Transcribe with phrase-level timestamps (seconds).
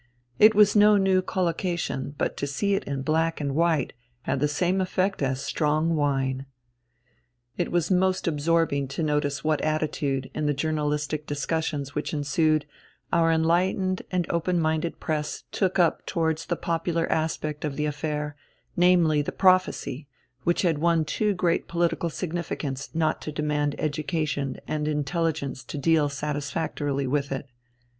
[0.39, 3.93] It was no new collocation, but to see it in black on white
[4.23, 6.47] had the same effect as strong wine.
[7.55, 12.65] It was most absorbing to notice what attitude, in the journalistic discussions which ensued,
[13.13, 18.35] our enlightened and open minded press took up towards the popular aspect of the affair,
[18.75, 20.07] namely, the prophecy,
[20.43, 26.09] which had won too great political significance not to demand education and intelligence to deal
[26.09, 27.45] satisfactorily with it.